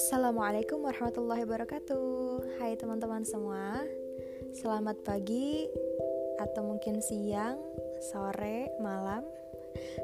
[0.00, 2.56] Assalamualaikum warahmatullahi wabarakatuh.
[2.56, 3.84] Hai teman-teman semua
[4.56, 5.68] Selamat pagi
[6.40, 7.60] Atau mungkin siang,
[8.08, 9.20] sore, malam.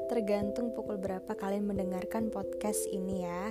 [0.05, 3.49] Tergantung pukul berapa kalian mendengarkan podcast ini ya.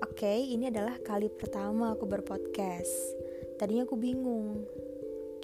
[0.00, 3.20] Oke, ini adalah kali pertama aku berpodcast.
[3.60, 4.64] Tadinya aku bingung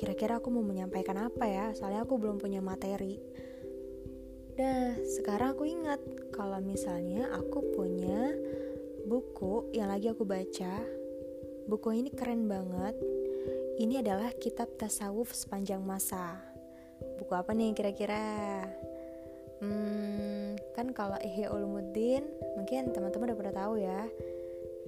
[0.01, 1.67] Kira-kira aku mau menyampaikan apa ya?
[1.77, 3.21] Soalnya aku belum punya materi.
[4.57, 6.01] Nah, sekarang aku ingat
[6.33, 8.33] kalau misalnya aku punya
[9.07, 10.83] buku yang lagi aku baca.
[11.71, 12.99] Buku ini keren banget.
[13.79, 16.43] Ini adalah kitab tasawuf sepanjang masa.
[17.23, 18.67] Buku apa nih kira-kira?
[19.63, 22.27] Hmm, kan kalau Ihya Ulumuddin
[22.59, 24.03] mungkin teman-teman udah pernah tahu ya.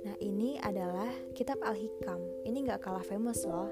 [0.02, 2.18] Nah, ini adalah kitab Al-Hikam.
[2.42, 3.70] Ini nggak kalah famous loh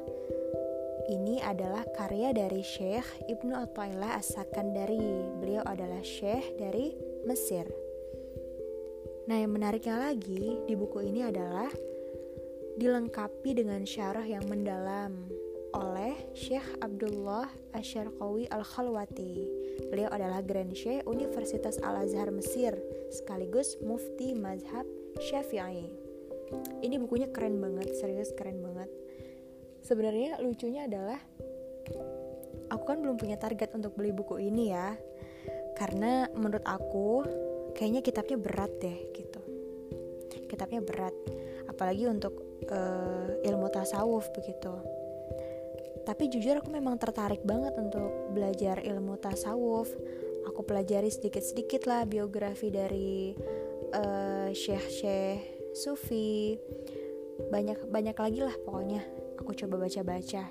[1.07, 5.39] ini adalah karya dari Syekh Ibnu Athaillah As-Sakandari.
[5.39, 7.86] Beliau adalah syekh dari Mesir.
[9.27, 11.71] Nah, yang menariknya lagi di buku ini adalah
[12.79, 15.27] dilengkapi dengan syarah yang mendalam
[15.75, 19.35] oleh Syekh Abdullah Asyarqawi Al-Khalwati.
[19.91, 22.79] Beliau adalah Grand Syekh Universitas Al-Azhar Mesir
[23.13, 24.87] sekaligus mufti mazhab
[25.19, 25.91] Syafi'i.
[26.81, 28.89] Ini bukunya keren banget, serius keren banget
[29.87, 31.23] sebenarnya lucunya adalah
[32.75, 34.99] aku kan belum punya target untuk beli buku ini ya
[35.79, 37.23] karena menurut aku
[37.77, 39.41] kayaknya kitabnya berat deh gitu.
[40.49, 41.13] Kitabnya berat
[41.69, 42.33] apalagi untuk
[42.73, 44.73] uh, ilmu tasawuf begitu.
[46.07, 49.93] Tapi jujur aku memang tertarik banget untuk belajar ilmu tasawuf.
[50.47, 53.35] Aku pelajari sedikit-sedikit lah biografi dari
[53.93, 56.57] uh, syekh-syekh sufi.
[57.53, 59.03] Banyak banyak lagi lah pokoknya
[59.37, 60.49] aku coba baca-baca.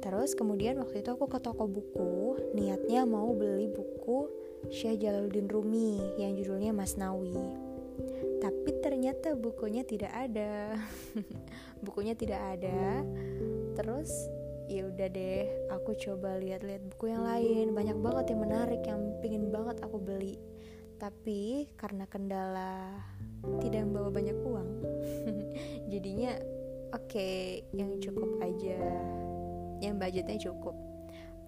[0.00, 5.96] Terus kemudian waktu itu aku ke toko buku niatnya mau beli buku Syekh Jalaluddin Rumi
[6.20, 7.32] yang judulnya Mas Nawi.
[8.40, 10.76] Tapi ternyata bukunya tidak ada.
[11.84, 13.04] Bukunya tidak ada.
[13.76, 14.12] Terus
[14.68, 17.72] ya udah deh aku coba lihat-lihat buku yang lain.
[17.72, 20.36] Banyak banget yang menarik yang pingin banget aku beli.
[21.00, 23.00] Tapi karena kendala
[23.64, 24.68] tidak membawa banyak uang.
[25.92, 26.36] Jadinya
[26.92, 28.80] oke okay, yang cukup aja.
[29.80, 30.89] Yang budgetnya cukup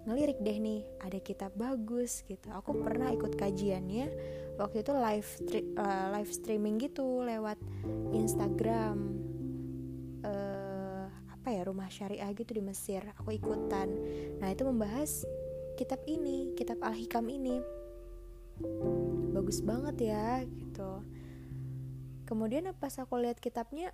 [0.03, 2.51] ngelirik deh nih ada kitab bagus gitu.
[2.51, 4.07] Aku pernah ikut kajiannya
[4.59, 5.31] waktu itu live
[5.79, 7.59] uh, live streaming gitu lewat
[8.11, 9.17] Instagram
[10.27, 13.89] uh, apa ya rumah syariah gitu di Mesir aku ikutan.
[14.43, 15.27] Nah itu membahas
[15.79, 17.63] kitab ini kitab Al Hikam ini.
[19.33, 21.03] Bagus banget ya gitu.
[22.27, 23.93] Kemudian pas aku lihat kitabnya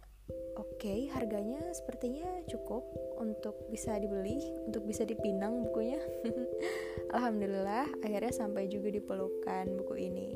[0.58, 2.82] oke okay, harganya sepertinya cukup
[3.18, 5.98] untuk bisa dibeli untuk bisa dipinang bukunya.
[7.16, 10.30] Alhamdulillah akhirnya sampai juga dipelukan buku ini.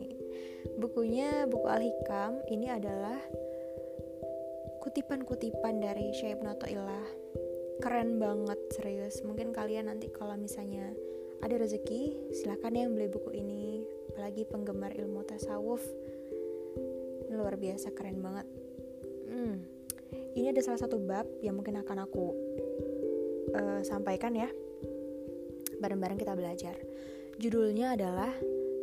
[0.78, 3.18] Bukunya buku Al-Hikam ini adalah
[4.82, 6.58] kutipan-kutipan dari Syekh Ibn
[7.82, 9.22] keren banget serius.
[9.26, 10.86] Mungkin kalian nanti kalau misalnya
[11.42, 13.82] ada rezeki silahkan yang beli buku ini.
[14.14, 15.82] Apalagi penggemar ilmu tasawuf.
[17.34, 18.46] Luar biasa keren banget.
[19.26, 19.81] Hmm
[20.32, 22.26] ini ada salah satu bab yang mungkin akan aku
[23.52, 24.48] uh, sampaikan ya.
[25.82, 26.76] Bareng-bareng kita belajar.
[27.36, 28.32] Judulnya adalah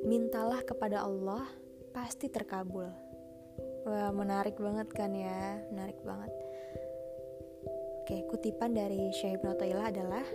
[0.03, 1.47] mintalah kepada Allah
[1.95, 2.87] pasti terkabul.
[3.87, 5.63] Wah menarik banget kan ya?
[5.71, 6.31] Menarik banget.
[8.03, 10.25] Oke kutipan dari Syekh Ibn adalah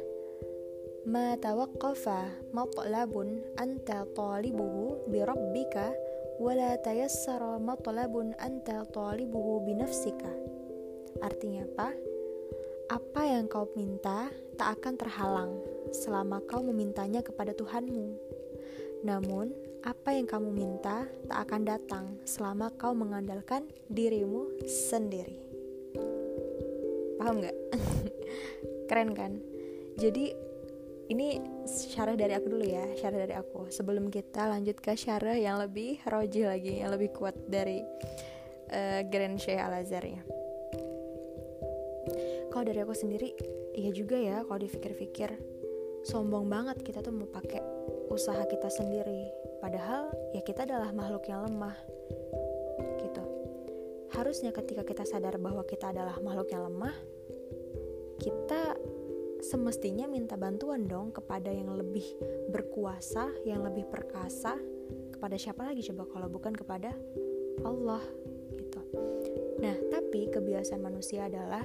[1.05, 5.93] ma tawaqqafa matlabun anta talibuhu bi rabbika
[6.41, 10.33] wala tayassara matlabun anta talibuhu bi nafsika
[11.23, 11.89] Artinya apa?
[12.91, 15.53] Apa yang kau minta tak akan terhalang
[15.91, 18.19] selama kau memintanya kepada Tuhanmu.
[19.05, 19.53] Namun,
[19.85, 25.37] apa yang kamu minta tak akan datang selama kau mengandalkan dirimu sendiri.
[27.21, 27.57] Paham gak?
[28.89, 29.37] Keren kan?
[30.01, 30.33] Jadi
[31.13, 31.37] ini
[31.69, 33.69] syarah dari aku dulu ya, syarah dari aku.
[33.69, 37.85] Sebelum kita lanjut ke syarah yang lebih roji lagi, yang lebih kuat dari
[38.73, 40.44] uh, Grand Syekh Al-Azhar ya
[42.55, 43.35] kalau dari aku sendiri
[43.75, 45.35] iya juga ya kalau dipikir-pikir
[46.06, 47.59] sombong banget kita tuh mau pakai
[48.15, 49.27] usaha kita sendiri.
[49.59, 51.75] Padahal ya kita adalah makhluk yang lemah
[53.03, 53.25] gitu.
[54.15, 56.95] Harusnya ketika kita sadar bahwa kita adalah makhluk yang lemah
[58.23, 58.79] kita
[59.43, 62.07] semestinya minta bantuan dong kepada yang lebih
[62.55, 64.55] berkuasa yang lebih perkasa.
[65.11, 66.93] Kepada siapa lagi coba kalau bukan kepada
[67.65, 68.05] Allah
[68.55, 68.81] gitu.
[69.59, 71.65] Nah tapi kebiasaan manusia adalah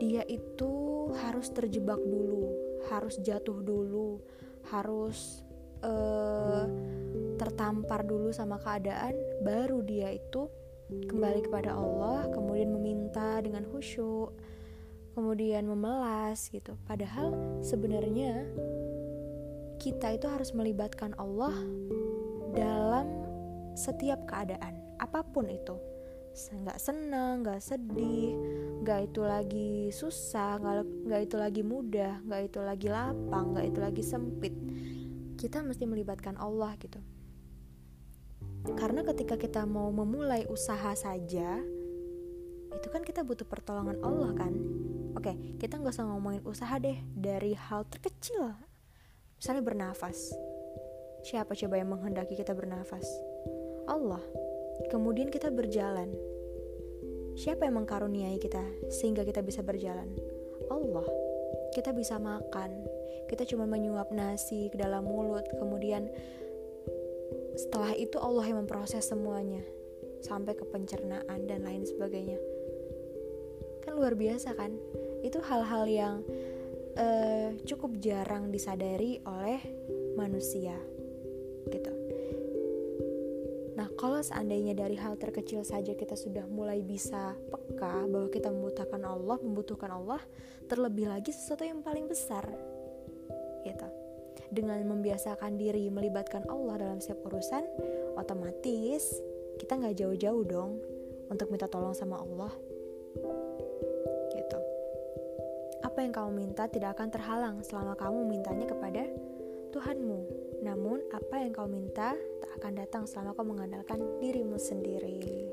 [0.00, 2.48] dia itu harus terjebak dulu,
[2.88, 4.24] harus jatuh dulu,
[4.72, 5.44] harus
[5.84, 6.64] uh,
[7.36, 9.12] tertampar dulu sama keadaan,
[9.44, 10.48] baru dia itu
[10.90, 14.34] kembali kepada Allah, kemudian meminta dengan khusyuk,
[15.14, 16.74] kemudian memelas gitu.
[16.88, 18.48] Padahal sebenarnya
[19.80, 21.54] kita itu harus melibatkan Allah
[22.52, 23.06] dalam
[23.78, 25.76] setiap keadaan, apa pun itu.
[26.30, 28.34] Nggak senang, nggak sedih,
[28.80, 30.56] nggak itu lagi susah,
[31.06, 34.54] nggak itu lagi mudah, nggak itu lagi lapang, nggak itu lagi sempit.
[35.36, 37.00] Kita mesti melibatkan Allah gitu
[38.60, 41.64] karena ketika kita mau memulai usaha saja,
[42.70, 44.52] itu kan kita butuh pertolongan Allah kan.
[45.16, 48.52] Oke, kita nggak usah ngomongin usaha deh dari hal terkecil.
[49.40, 50.36] Misalnya bernafas.
[51.24, 53.04] Siapa coba yang menghendaki kita bernafas?
[53.88, 54.20] Allah.
[54.92, 56.12] Kemudian kita berjalan.
[57.38, 60.10] Siapa yang mengkaruniai kita sehingga kita bisa berjalan?
[60.70, 61.06] Allah.
[61.74, 62.82] Kita bisa makan.
[63.30, 66.10] Kita cuma menyuap nasi ke dalam mulut, kemudian
[67.54, 69.62] setelah itu Allah yang memproses semuanya
[70.24, 72.38] sampai ke pencernaan dan lain sebagainya.
[73.86, 74.74] Kan luar biasa kan?
[75.22, 76.14] Itu hal-hal yang
[76.98, 79.60] uh, cukup jarang disadari oleh
[80.18, 80.74] manusia.
[84.00, 89.36] Kalau seandainya dari hal terkecil saja kita sudah mulai bisa peka bahwa kita membutuhkan Allah,
[89.44, 90.24] membutuhkan Allah,
[90.64, 92.48] terlebih lagi sesuatu yang paling besar.
[93.60, 94.00] Gitu
[94.50, 97.62] dengan membiasakan diri melibatkan Allah dalam setiap urusan,
[98.18, 99.22] otomatis
[99.62, 100.82] kita nggak jauh-jauh dong
[101.30, 102.50] untuk minta tolong sama Allah.
[104.34, 104.58] Gitu.
[105.86, 109.06] Apa yang kamu minta tidak akan terhalang selama kamu mintanya kepada
[109.70, 110.39] Tuhanmu.
[110.60, 115.48] Namun, apa yang kau minta tak akan datang selama kau mengandalkan dirimu sendiri.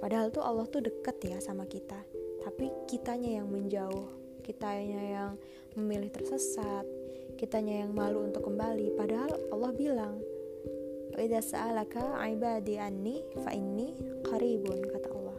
[0.00, 2.00] Padahal tuh Allah tuh deket ya sama kita,
[2.42, 4.08] tapi kitanya yang menjauh,
[4.42, 5.30] kitanya yang
[5.78, 6.88] memilih tersesat,
[7.36, 10.16] kitanya yang malu untuk kembali padahal Allah bilang
[11.12, 13.92] Idza sa'alaka ibadi anni fa inni
[14.24, 15.38] qaribun kata Allah.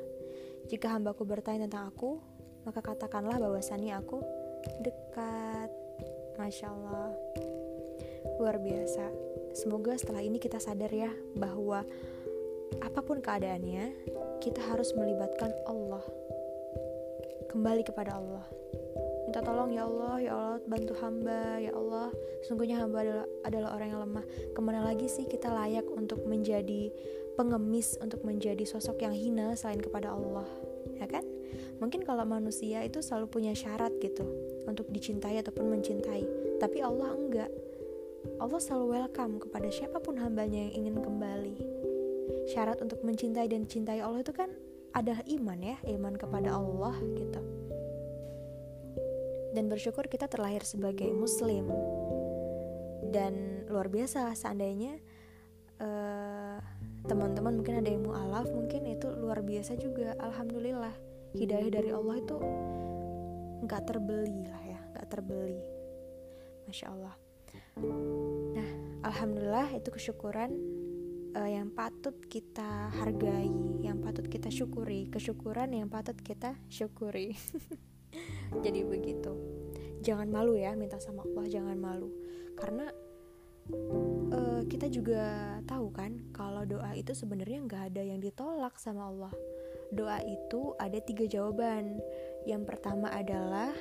[0.70, 2.22] Jika hambaku bertanya tentang aku,
[2.62, 4.22] maka katakanlah bahwasannya aku
[4.86, 5.74] dekat.
[6.38, 7.10] Masya Allah.
[8.41, 9.06] Luar biasa.
[9.53, 11.85] Semoga setelah ini kita sadar ya bahwa
[12.81, 13.94] apa pun keadaannya,
[14.41, 16.01] kita harus melibatkan Allah.
[17.53, 18.45] Kembali kepada Allah.
[19.30, 22.09] Minta tolong ya Allah ya Allah bantu hamba ya Allah.
[22.45, 24.25] Sungguhnya hamba adalah adalah orang yang lemah.
[24.53, 26.89] Ke mana lagi sih kita layak untuk menjadi
[27.38, 30.50] pengemis untuk menjadi sosok yang hina selain kepada Allah?
[30.97, 31.24] Ya kan?
[31.80, 34.24] Mungkin kalau manusia itu selalu punya syarat gitu
[34.65, 36.24] untuk dicintai ataupun mencintai.
[36.59, 37.50] Tapi Allah enggak
[38.44, 41.63] Allah selalu welcome kepada siapa pun hambanya yang ingin kembali.
[42.51, 44.51] Syarat untuk mencintai dan cintai Allah itu kan
[44.92, 47.40] adalah iman ya iman kepada Allah gitu.
[49.56, 51.72] Dan bersyukur kita terlahir sebagai muslim.
[53.16, 55.00] Dan luar biasa seandainya
[55.80, 56.57] eh,
[57.07, 60.19] teman-teman mungkin ada yang mualaf mungkin itu luar biasa juga.
[60.19, 60.92] Alhamdulillah
[61.31, 62.36] hidayah dari Allah itu
[63.63, 65.63] nggak terbeli lah ya nggak terbeli.
[66.68, 67.16] Masya Allah
[69.04, 70.52] alhamdulillah itu kesyukuran
[71.36, 73.52] uh, yang patut kita hargai
[73.84, 75.12] yang patut kita syukuri.
[75.12, 77.36] Kesyukuran yang patut kita syukuri.
[78.66, 79.34] Jadi begitu.
[80.04, 82.10] Jangan malu ya minta sama Allah jangan malu.
[82.56, 82.88] Karena
[84.32, 89.33] uh, kita juga tahu kan kalau doa itu sebenarnya nggak ada yang ditolak sama Allah.
[89.94, 92.02] Doa itu ada tiga jawaban.
[92.50, 93.72] Yang pertama adalah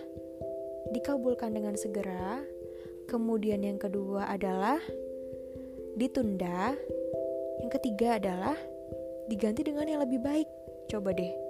[0.92, 2.42] dikabulkan dengan segera.
[3.10, 4.78] Kemudian yang kedua adalah
[5.98, 6.74] ditunda
[7.60, 8.56] yang ketiga adalah
[9.28, 10.48] diganti dengan yang lebih baik
[10.90, 11.42] coba deh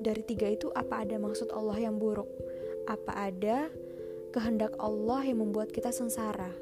[0.00, 2.28] dari tiga itu apa ada maksud Allah yang buruk?
[2.86, 3.72] Apa ada
[4.30, 6.52] kehendak Allah yang membuat kita sengsara?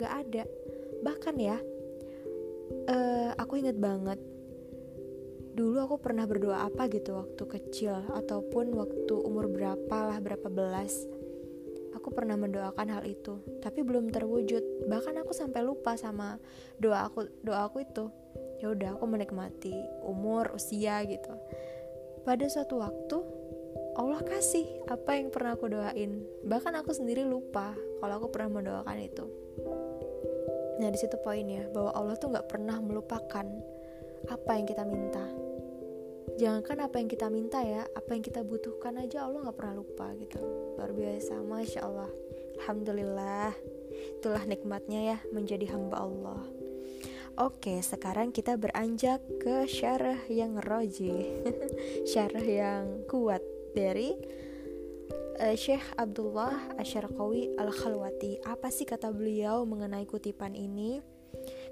[0.00, 0.42] Gak ada.
[1.04, 1.60] Bahkan ya,
[2.88, 4.18] uh, aku inget banget
[5.58, 11.02] dulu aku pernah berdoa apa gitu waktu kecil ataupun waktu umur berapa lah berapa belas
[12.08, 14.88] aku pernah mendoakan hal itu tapi belum terwujud.
[14.88, 16.40] Bahkan aku sampai lupa sama
[16.80, 18.08] doa aku doa aku itu.
[18.64, 21.36] Ya udah aku menikmati umur usia gitu.
[22.24, 23.20] Pada suatu waktu
[24.00, 26.24] Allah kasih apa yang pernah aku doain.
[26.48, 29.28] Bahkan aku sendiri lupa kalau aku pernah mendoakan itu.
[30.80, 33.44] Nah di situ poinnya bahwa Allah tuh nggak pernah melupakan
[34.32, 35.28] apa yang kita minta
[36.38, 40.06] jangankan apa yang kita minta ya apa yang kita butuhkan aja Allah nggak pernah lupa
[40.14, 40.38] gitu.
[40.78, 42.10] Luar biasa masya Allah.
[42.62, 43.52] Alhamdulillah.
[44.22, 46.42] Itulah nikmatnya ya menjadi hamba Allah.
[47.38, 51.38] Oke, sekarang kita beranjak ke syarah yang roji
[52.10, 53.38] Syarah yang kuat
[53.78, 54.18] dari
[55.38, 58.42] uh, Syekh Abdullah Asyarqawi Al-Khalwati.
[58.42, 60.98] Apa sih kata beliau mengenai kutipan ini?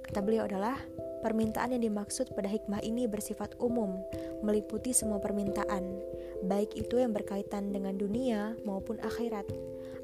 [0.07, 0.79] Kata beliau adalah
[1.25, 4.01] Permintaan yang dimaksud pada hikmah ini bersifat umum,
[4.45, 5.97] meliputi semua permintaan,
[6.45, 9.49] baik itu yang berkaitan dengan dunia maupun akhirat.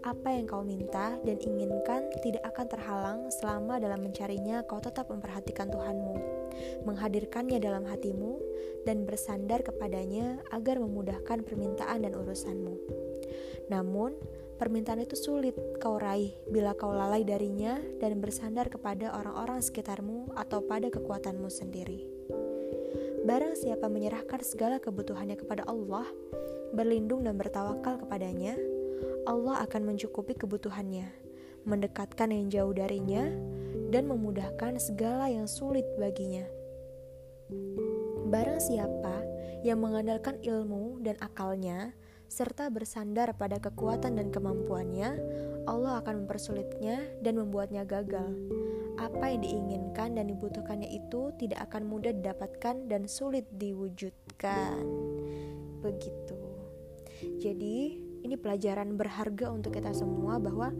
[0.02, 5.70] Apa yang kau minta dan inginkan tidak akan terhalang selama dalam mencarinya kau tetap memperhatikan
[5.70, 6.16] Tuhanmu,
[6.82, 8.42] menghadirkannya dalam hatimu,
[8.82, 12.74] dan bersandar kepadanya agar memudahkan permintaan dan urusanmu.
[13.70, 14.18] Namun,
[14.62, 20.62] permintaan itu sulit kau raih bila kau lalai darinya dan bersandar kepada orang-orang sekitarmu atau
[20.62, 22.06] pada kekuatanmu sendiri.
[23.26, 26.06] Barang siapa menyerahkan segala kebutuhannya kepada Allah,
[26.70, 28.54] berlindung dan bertawakal kepadanya,
[29.26, 31.10] Allah akan mencukupi kebutuhannya,
[31.66, 33.34] mendekatkan yang jauh darinya,
[33.90, 36.46] dan memudahkan segala yang sulit baginya.
[38.30, 39.26] Barang siapa
[39.66, 41.98] yang mengandalkan ilmu dan akalnya,
[42.32, 45.20] serta bersandar pada kekuatan dan kemampuannya,
[45.68, 48.32] Allah akan mempersulitnya dan membuatnya gagal.
[48.96, 54.80] Apa yang diinginkan dan dibutuhkannya itu tidak akan mudah didapatkan dan sulit diwujudkan.
[55.84, 56.40] Begitu.
[57.36, 60.72] Jadi, ini pelajaran berharga untuk kita semua bahwa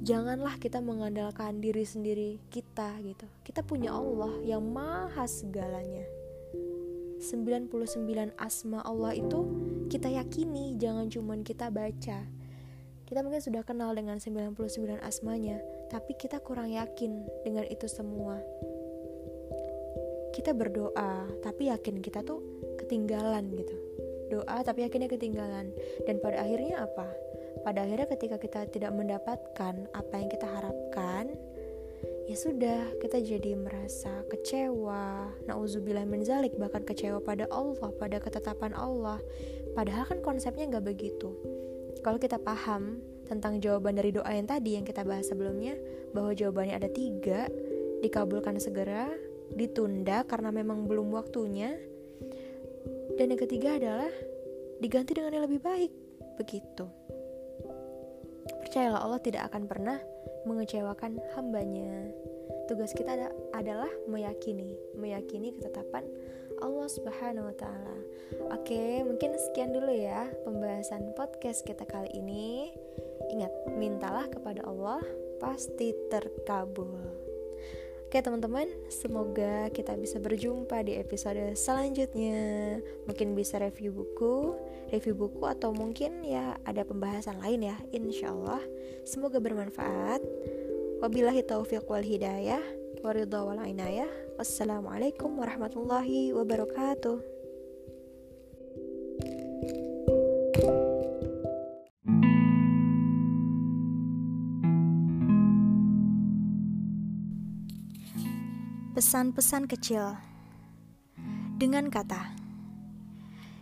[0.00, 3.28] janganlah kita mengandalkan diri sendiri kita gitu.
[3.44, 6.17] Kita punya Allah yang maha segalanya.
[7.18, 9.40] 99 asma Allah itu
[9.90, 12.24] kita yakini, jangan cuman kita baca.
[13.08, 15.58] Kita mungkin sudah kenal dengan 99 asmanya,
[15.88, 18.38] tapi kita kurang yakin dengan itu semua.
[20.36, 22.38] Kita berdoa, tapi yakin kita tuh
[22.78, 23.76] ketinggalan gitu
[24.28, 25.72] doa tapi akhirnya ketinggalan
[26.04, 27.08] dan pada akhirnya apa
[27.64, 31.32] pada akhirnya ketika kita tidak mendapatkan apa yang kita harapkan
[32.28, 38.76] ya sudah kita jadi merasa kecewa nauzubillah min zalik bahkan kecewa pada Allah pada ketetapan
[38.76, 39.16] Allah
[39.72, 41.32] padahal kan konsepnya nggak begitu
[42.04, 45.74] kalau kita paham tentang jawaban dari doa yang tadi yang kita bahas sebelumnya
[46.12, 47.48] bahwa jawabannya ada tiga
[48.04, 49.08] dikabulkan segera
[49.56, 51.72] ditunda karena memang belum waktunya
[53.18, 54.12] dan yang ketiga adalah
[54.78, 55.92] diganti dengan yang lebih baik.
[56.38, 56.86] Begitu.
[58.62, 59.98] Percayalah Allah tidak akan pernah
[60.48, 62.08] mengecewakan hambanya.
[62.64, 66.08] Tugas kita ada, adalah meyakini, meyakini ketetapan
[66.64, 67.96] Allah Subhanahu wa taala.
[68.52, 72.72] Oke, mungkin sekian dulu ya pembahasan podcast kita kali ini.
[73.28, 75.04] Ingat, mintalah kepada Allah
[75.38, 77.27] pasti terkabul.
[78.08, 82.80] Oke teman-teman, semoga kita bisa berjumpa di episode selanjutnya.
[83.04, 84.56] Mungkin bisa review buku,
[84.88, 88.64] review buku atau mungkin ya ada pembahasan lain ya, insya Allah.
[89.04, 90.24] Semoga bermanfaat.
[91.04, 92.64] Wabillahi taufiq wal hidayah,
[93.04, 94.08] waridha wal inayah.
[94.40, 97.20] Wassalamualaikum warahmatullahi wabarakatuh.
[108.98, 110.18] Pesan-pesan kecil
[111.54, 112.34] dengan kata,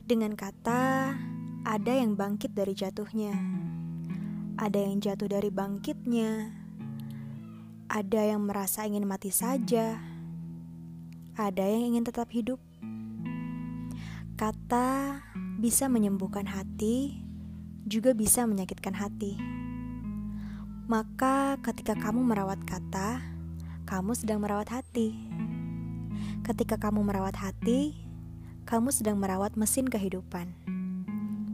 [0.08, 1.12] dengan kata
[1.60, 3.36] ada yang bangkit dari jatuhnya,
[4.56, 6.56] ada yang jatuh dari bangkitnya,
[7.84, 10.00] ada yang merasa ingin mati saja,
[11.36, 12.56] ada yang ingin tetap hidup.
[14.40, 15.20] Kata
[15.60, 17.12] bisa menyembuhkan hati,
[17.84, 19.36] juga bisa menyakitkan hati.
[20.88, 23.35] Maka, ketika kamu merawat kata,
[23.86, 25.14] kamu sedang merawat hati.
[26.42, 27.94] Ketika kamu merawat hati,
[28.66, 30.50] kamu sedang merawat mesin kehidupan.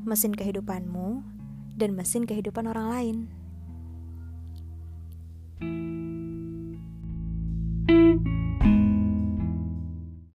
[0.09, 1.21] Mesin kehidupanmu
[1.77, 3.17] dan mesin kehidupan orang lain.